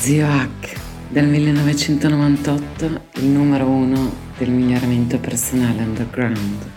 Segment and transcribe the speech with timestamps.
[0.00, 2.84] Zio Hack, dal 1998
[3.16, 6.70] il numero uno del miglioramento personale underground.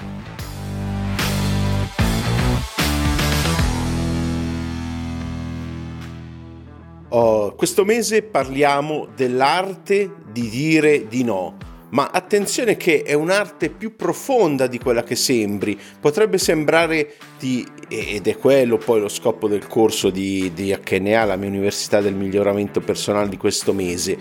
[7.08, 11.56] Oh, questo mese parliamo dell'arte di dire di no
[11.94, 15.80] ma attenzione che è un'arte più profonda di quella che sembri.
[16.00, 21.36] Potrebbe sembrare di, ed è quello poi lo scopo del corso di, di HNA, la
[21.36, 24.18] mia università del miglioramento personale di questo mese,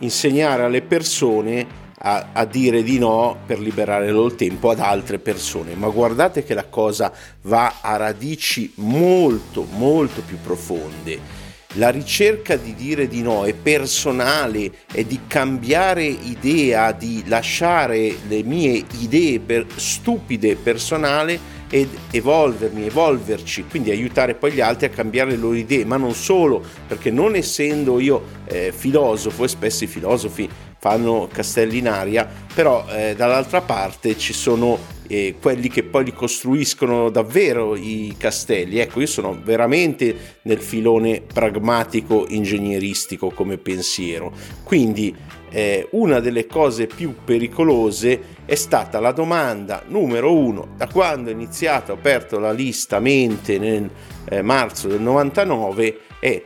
[0.00, 5.20] insegnare alle persone a, a, dire di no per liberare loro il tempo ad altre
[5.20, 5.74] persone.
[5.76, 11.41] Ma guardate che la cosa va a radici molto, molto più profonde
[11.74, 18.42] la ricerca di dire di no è personale, è di cambiare idea, di lasciare le
[18.42, 21.38] mie idee per stupide personali
[21.70, 26.12] ed evolvermi, evolverci, quindi aiutare poi gli altri a cambiare le loro idee, ma non
[26.12, 30.46] solo, perché non essendo io eh, filosofo e spesso i filosofi
[30.78, 34.78] fanno castelli in aria, però eh, dall'altra parte ci sono
[35.12, 38.78] eh, quelli che poi li costruiscono davvero i castelli.
[38.78, 44.32] Ecco, io sono veramente nel filone pragmatico ingegneristico come pensiero.
[44.64, 45.14] Quindi
[45.50, 51.32] eh, una delle cose più pericolose è stata la domanda numero uno da quando ho
[51.32, 53.90] iniziato, ho aperto la lista mente nel
[54.30, 56.42] eh, marzo del 99 è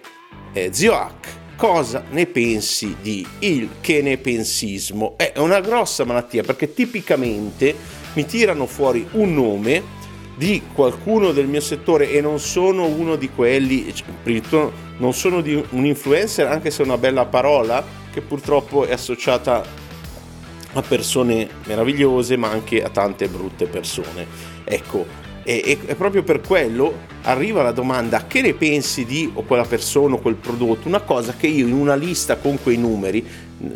[0.52, 5.14] eh, Zio Hack cosa ne pensi di il che ne pensismo?
[5.16, 9.94] È una grossa malattia perché tipicamente mi tirano fuori un nome
[10.36, 13.92] di qualcuno del mio settore e non sono uno di quelli,
[14.98, 19.62] non sono un influencer, anche se è una bella parola che purtroppo è associata
[20.72, 24.26] a persone meravigliose ma anche a tante brutte persone.
[24.64, 25.06] Ecco,
[25.46, 29.64] e, e, e, proprio per quello arriva la domanda che ne pensi di o quella
[29.64, 33.24] persona o quel prodotto, una cosa che io in una lista con quei numeri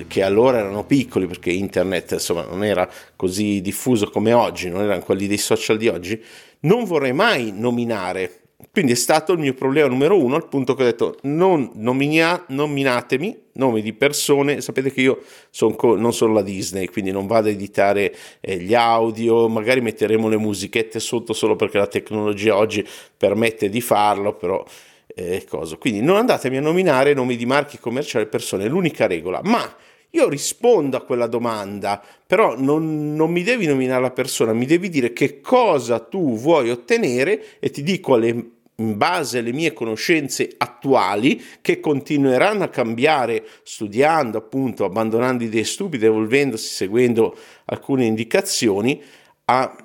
[0.08, 5.02] che allora erano piccoli perché internet insomma non era così diffuso come oggi, non erano
[5.02, 6.20] quelli dei social di oggi,
[6.62, 8.39] non vorrei mai nominare.
[8.72, 12.44] Quindi è stato il mio problema numero uno, al punto che ho detto non nominia,
[12.48, 17.26] nominatemi nomi di persone, sapete che io son co- non sono la Disney, quindi non
[17.26, 22.56] vado a editare eh, gli audio, magari metteremo le musichette sotto solo perché la tecnologia
[22.56, 24.64] oggi permette di farlo, però
[25.14, 25.76] eh, cosa.
[25.76, 29.40] Quindi non andatemi a nominare nomi di marchi commerciali persone, è l'unica regola.
[29.42, 29.74] Ma
[30.10, 34.88] io rispondo a quella domanda, però non, non, mi devi nominare la persona, mi devi
[34.88, 40.52] dire che cosa tu vuoi ottenere e ti dico alle, in base alle mie conoscenze
[40.56, 49.00] attuali, che continueranno a cambiare studiando, appunto, abbandonando idee stupide, evolvendosi, seguendo alcune indicazioni,
[49.44, 49.76] a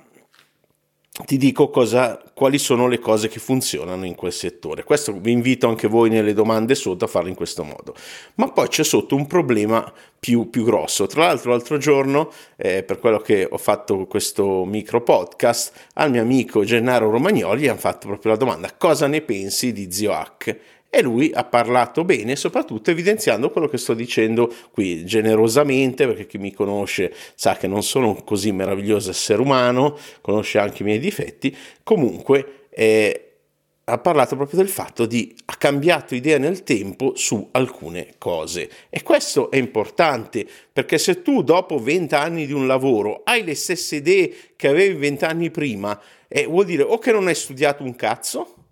[1.24, 4.84] ti dico cosa, quali sono le cose che funzionano in quel settore.
[4.84, 7.96] Questo vi invito anche voi nelle domande sotto a farlo in questo modo.
[8.36, 11.08] Ma poi c'è sotto un problema più, più grosso.
[11.08, 16.22] Tra l'altro l'altro giorno, eh, per quello che ho fatto questo micro podcast, al mio
[16.22, 20.60] amico Gennaro Romagnoli hanno fatto proprio la domanda cosa ne pensi di Zio Hack?
[20.96, 26.38] E lui ha parlato bene, soprattutto evidenziando quello che sto dicendo qui generosamente, perché chi
[26.38, 31.00] mi conosce sa che non sono un così meraviglioso essere umano, conosce anche i miei
[31.00, 31.54] difetti,
[31.84, 33.40] comunque eh,
[33.84, 38.70] ha parlato proprio del fatto di ha cambiato idea nel tempo su alcune cose.
[38.90, 43.54] E questo è importante perché se tu dopo 20 anni di un lavoro hai le
[43.56, 47.84] stesse idee che avevi 20 anni prima eh, vuol dire o che non hai studiato
[47.84, 48.65] un cazzo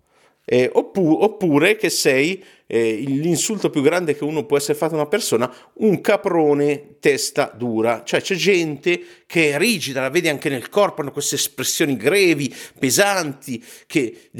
[0.44, 4.98] eh, oppure, oppure, che sei eh, l'insulto più grande che uno può essere fatto a
[4.98, 8.02] una persona, un caprone testa dura.
[8.04, 12.54] Cioè c'è gente che è rigida, la vedi anche nel corpo, hanno queste espressioni grevi,
[12.78, 14.30] pesanti, che,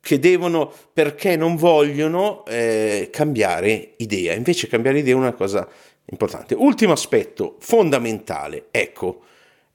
[0.00, 4.34] che devono, perché non vogliono eh, cambiare idea.
[4.34, 5.68] Invece cambiare idea è una cosa
[6.06, 6.54] importante.
[6.54, 9.24] Ultimo aspetto fondamentale, ecco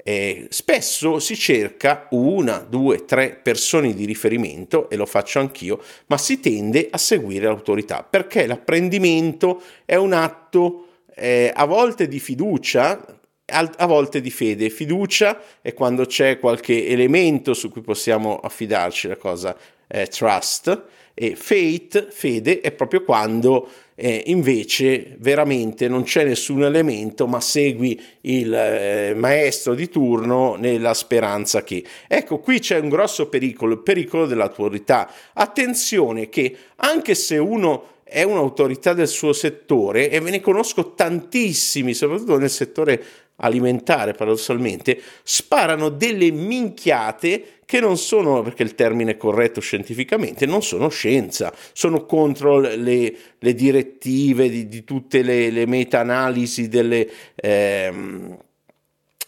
[0.08, 6.18] eh, spesso si cerca una, due, tre persone di riferimento, e lo faccio anch'io, ma
[6.18, 13.17] si tende a seguire l'autorità, perché l'apprendimento è un atto eh, a volte di fiducia,
[13.50, 14.70] a volte di fede.
[14.70, 19.56] Fiducia è quando c'è qualche elemento su cui possiamo affidarci, la cosa
[19.88, 20.84] è trust,
[21.14, 28.00] e faith, fede, è proprio quando eh, invece veramente non c'è nessun elemento, ma segui
[28.22, 31.84] il eh, maestro di turno nella speranza che.
[32.08, 35.10] Ecco, qui c'è un grosso pericolo, il pericolo dell'autorità.
[35.34, 41.94] Attenzione che anche se uno è un'autorità del suo settore e ve ne conosco tantissimi,
[41.94, 43.04] soprattutto nel settore
[43.38, 50.64] alimentare paradossalmente, sparano delle minchiate che non sono, perché il termine è corretto scientificamente, non
[50.64, 57.10] sono scienza, sono contro le, le direttive di, di, tutte le, le meta-analisi delle...
[57.36, 58.38] Ehm,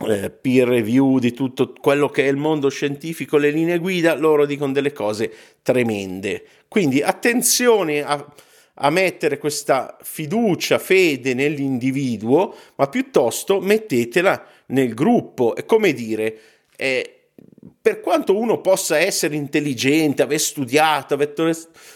[0.07, 4.45] eh, peer review di tutto quello che è il mondo scientifico, le linee guida, loro
[4.45, 5.29] dicono delle cose
[5.61, 6.45] tremende.
[6.69, 8.25] Quindi attenzione a,
[8.81, 15.55] a mettere questa fiducia, fede nell'individuo, ma piuttosto mettetela nel gruppo.
[15.55, 16.39] È come dire,
[16.77, 17.19] eh,
[17.81, 21.33] per quanto uno possa essere intelligente, aver studiato, aver,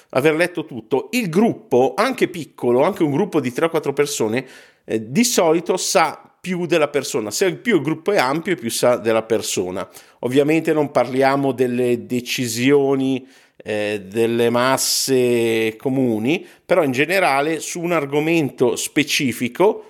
[0.09, 4.45] aver, letto tutto, il gruppo, anche piccolo, anche un gruppo di 3-4 persone,
[4.83, 7.31] eh, di solito sa più della persona.
[7.31, 9.87] Se più il gruppo è ampio, più sa della persona.
[10.19, 13.25] Ovviamente non parliamo delle decisioni
[13.63, 19.85] eh, delle masse comuni, però in generale su un argomento specifico,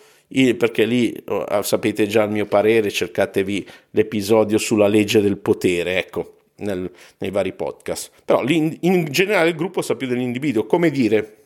[0.58, 5.98] perché lì oh, ah, sapete già il mio parere, cercatevi l'episodio sulla legge del potere,
[5.98, 8.12] ecco, nel, nei vari podcast.
[8.24, 11.38] Però lì in generale il gruppo sa più dell'individuo, come dire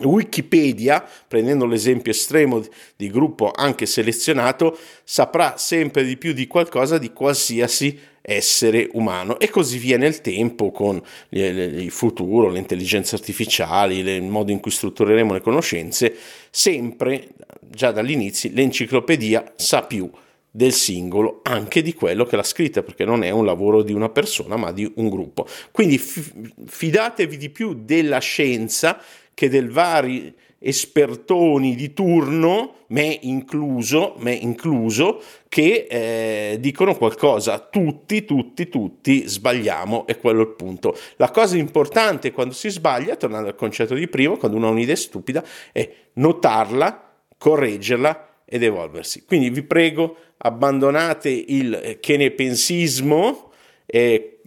[0.00, 2.64] Wikipedia, prendendo l'esempio estremo
[2.96, 9.48] di gruppo anche selezionato, saprà sempre di più di qualcosa di qualsiasi essere umano e
[9.48, 15.32] così via nel tempo con il futuro, le intelligenze artificiali, il modo in cui struttureremo
[15.32, 16.14] le conoscenze,
[16.50, 17.28] sempre
[17.60, 20.10] già dall'inizio l'enciclopedia sa più
[20.50, 24.08] del singolo, anche di quello che l'ha scritta, perché non è un lavoro di una
[24.10, 25.46] persona, ma di un gruppo.
[25.70, 29.00] Quindi fidatevi di più della scienza
[29.38, 37.60] che del vari espertoni di turno, me incluso, me incluso che eh, dicono qualcosa.
[37.60, 40.98] Tutti, tutti, tutti sbagliamo, è quello il punto.
[41.18, 44.96] La cosa importante quando si sbaglia, tornando al concetto di prima, quando uno ha un'idea
[44.96, 49.22] stupida, è notarla, correggerla ed evolversi.
[49.24, 53.52] Quindi vi prego, abbandonate il eh, che ne pensismo.
[53.86, 54.37] Eh,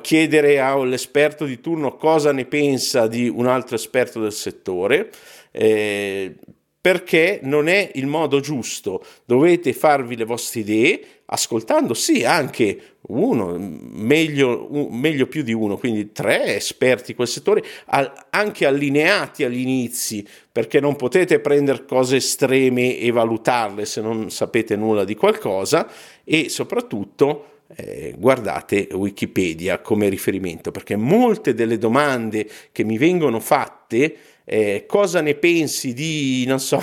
[0.00, 5.10] chiedere all'esperto di turno cosa ne pensa di un altro esperto del settore,
[5.52, 6.34] eh,
[6.80, 9.04] perché non è il modo giusto.
[9.24, 15.76] Dovete farvi le vostre idee, ascoltando sì anche uno, meglio, un, meglio più di uno,
[15.76, 21.84] quindi tre esperti in quel settore, al, anche allineati agli inizi, perché non potete prendere
[21.84, 25.86] cose estreme e valutarle se non sapete nulla di qualcosa
[26.24, 34.16] e soprattutto eh, guardate Wikipedia come riferimento, perché molte delle domande che mi vengono fatte,
[34.44, 36.82] eh, cosa ne pensi di, non so,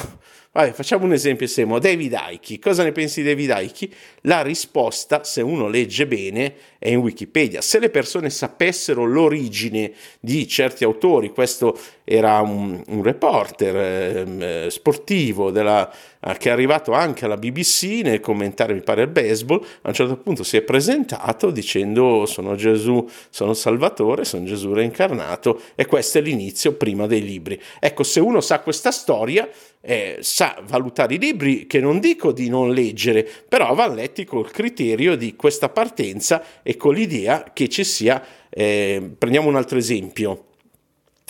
[0.58, 1.78] Vabbè, facciamo un esempio estremo.
[1.78, 2.58] David Icke.
[2.58, 3.90] Cosa ne pensi di David Icke?
[4.22, 7.62] La risposta, se uno legge bene, è in Wikipedia.
[7.62, 14.68] Se le persone sapessero l'origine di certi autori, questo era un, un reporter ehm, eh,
[14.72, 19.62] sportivo della, eh, che è arrivato anche alla BBC nel commentare, mi pare, il baseball,
[19.82, 25.62] a un certo punto si è presentato dicendo sono Gesù, sono Salvatore, sono Gesù reincarnato
[25.76, 27.62] e questo è l'inizio prima dei libri.
[27.80, 29.48] Ecco, se uno sa questa storia,
[29.90, 34.52] eh, sa valutare i libri che non dico di non leggere, però va letti col
[34.52, 40.47] criterio di questa partenza e con l'idea che ci sia, eh, prendiamo un altro esempio,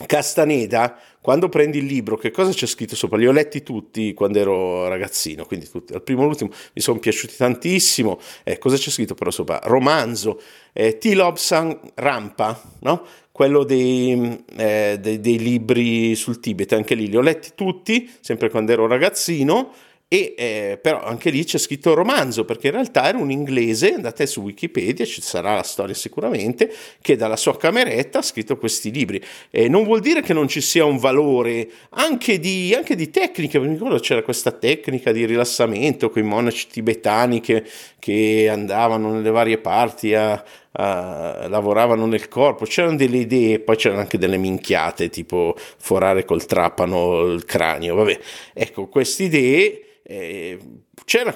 [0.05, 3.17] Castaneda, quando prendi il libro, che cosa c'è scritto sopra?
[3.17, 7.35] Li ho letti tutti quando ero ragazzino, quindi tutti, dal primo all'ultimo mi sono piaciuti
[7.35, 8.19] tantissimo.
[8.43, 9.59] Eh, cosa c'è scritto però sopra?
[9.63, 10.39] Romanzo,
[10.71, 11.05] eh, T.
[11.13, 13.05] Lobsang Rampa, no?
[13.37, 18.49] quello dei, eh, dei, dei libri sul Tibet, anche lì li ho letti tutti, sempre
[18.49, 19.73] quando ero ragazzino,
[20.09, 24.25] e eh, però anche lì c'è scritto romanzo perché in realtà era un inglese andate
[24.25, 29.21] su wikipedia ci sarà la storia sicuramente che dalla sua cameretta ha scritto questi libri.
[29.51, 33.59] Eh, non vuol dire che non ci sia un valore anche di, anche di tecnica
[33.59, 37.65] mi ricordo c'era questa tecnica di rilassamento con i monaci tibetani che,
[37.99, 40.41] che andavano nelle varie parti a,
[40.77, 46.45] Uh, lavoravano nel corpo, c'erano delle idee, poi c'erano anche delle minchiate, tipo forare col
[46.45, 48.19] trapano il cranio, vabbè,
[48.53, 50.59] ecco, queste idee eh,
[51.03, 51.35] c'era,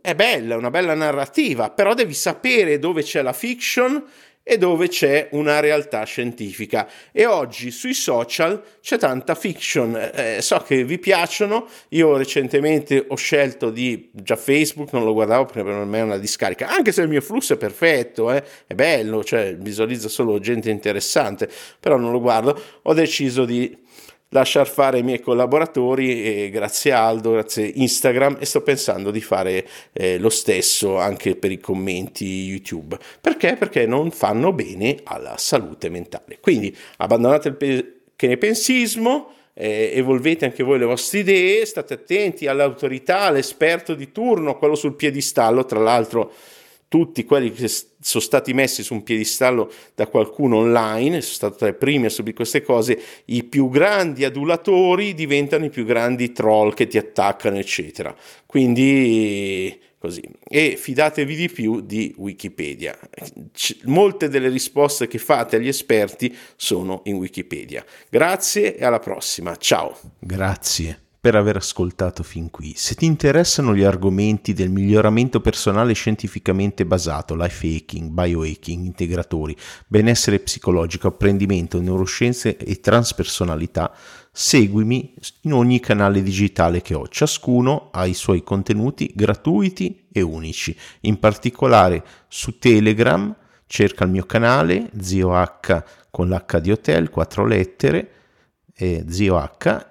[0.00, 4.04] è bella, una bella narrativa, però devi sapere dove c'è la fiction
[4.42, 6.88] e dove c'è una realtà scientifica.
[7.12, 13.14] E oggi sui social c'è tanta fiction, eh, so che vi piacciono, io recentemente ho
[13.14, 17.02] scelto di, già Facebook non lo guardavo perché per me è una discarica, anche se
[17.02, 22.10] il mio flusso è perfetto, eh, è bello, cioè visualizza solo gente interessante, però non
[22.10, 23.81] lo guardo, ho deciso di
[24.32, 30.18] lasciar fare i miei collaboratori grazie Aldo, grazie Instagram e sto pensando di fare eh,
[30.18, 32.98] lo stesso anche per i commenti YouTube.
[33.20, 33.56] Perché?
[33.56, 36.38] Perché non fanno bene alla salute mentale.
[36.40, 41.94] Quindi abbandonate il pe- che ne pensismo, eh, evolvete anche voi le vostre idee, state
[41.94, 46.32] attenti all'autorità, all'esperto di turno, quello sul piedistallo, tra l'altro
[46.92, 51.68] tutti quelli che sono stati messi su un piedistallo da qualcuno online, sono stati tra
[51.68, 56.74] i primi a subire queste cose, i più grandi adulatori diventano i più grandi troll
[56.74, 58.14] che ti attaccano, eccetera.
[58.44, 60.20] Quindi così.
[60.46, 62.98] E fidatevi di più di Wikipedia.
[63.54, 67.82] C- molte delle risposte che fate agli esperti sono in Wikipedia.
[68.10, 69.56] Grazie e alla prossima.
[69.56, 69.98] Ciao.
[70.18, 72.72] Grazie per aver ascoltato fin qui.
[72.74, 80.40] Se ti interessano gli argomenti del miglioramento personale scientificamente basato, life hacking, biohacking, integratori, benessere
[80.40, 83.94] psicologico, apprendimento, neuroscienze e transpersonalità,
[84.32, 87.06] seguimi in ogni canale digitale che ho.
[87.06, 90.76] Ciascuno ha i suoi contenuti gratuiti e unici.
[91.02, 93.32] In particolare su Telegram
[93.66, 98.10] cerca il mio canale Zio H con l'H di hotel, quattro lettere,
[98.74, 99.90] eh, Zio H